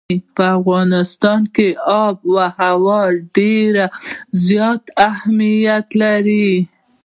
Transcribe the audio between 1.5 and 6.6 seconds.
کې آب وهوا ډېر زیات اهمیت لري.